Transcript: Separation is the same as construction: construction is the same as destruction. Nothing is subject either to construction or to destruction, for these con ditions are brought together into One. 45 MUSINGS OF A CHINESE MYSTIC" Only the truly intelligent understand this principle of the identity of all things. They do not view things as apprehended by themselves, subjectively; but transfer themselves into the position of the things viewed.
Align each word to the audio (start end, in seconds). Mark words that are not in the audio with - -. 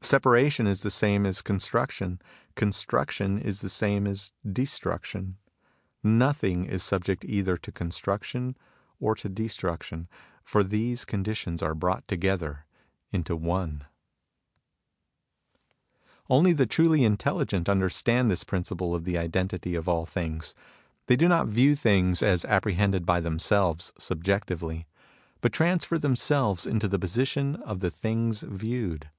Separation 0.00 0.68
is 0.68 0.82
the 0.82 0.92
same 0.92 1.26
as 1.26 1.42
construction: 1.42 2.22
construction 2.54 3.36
is 3.36 3.62
the 3.62 3.68
same 3.68 4.06
as 4.06 4.30
destruction. 4.48 5.38
Nothing 6.04 6.64
is 6.66 6.84
subject 6.84 7.24
either 7.24 7.56
to 7.56 7.72
construction 7.72 8.56
or 9.00 9.16
to 9.16 9.28
destruction, 9.28 10.06
for 10.44 10.62
these 10.62 11.04
con 11.04 11.24
ditions 11.24 11.64
are 11.64 11.74
brought 11.74 12.06
together 12.06 12.64
into 13.10 13.34
One. 13.34 13.84
45 16.28 16.30
MUSINGS 16.30 16.30
OF 16.30 16.30
A 16.30 16.30
CHINESE 16.30 16.30
MYSTIC" 16.30 16.30
Only 16.30 16.52
the 16.52 16.66
truly 16.72 17.04
intelligent 17.04 17.68
understand 17.68 18.30
this 18.30 18.44
principle 18.44 18.94
of 18.94 19.02
the 19.02 19.18
identity 19.18 19.74
of 19.74 19.88
all 19.88 20.06
things. 20.06 20.54
They 21.08 21.16
do 21.16 21.26
not 21.26 21.48
view 21.48 21.74
things 21.74 22.22
as 22.22 22.44
apprehended 22.44 23.04
by 23.04 23.18
themselves, 23.18 23.92
subjectively; 23.98 24.86
but 25.40 25.52
transfer 25.52 25.98
themselves 25.98 26.68
into 26.68 26.86
the 26.86 27.00
position 27.00 27.56
of 27.56 27.80
the 27.80 27.90
things 27.90 28.42
viewed. 28.42 29.10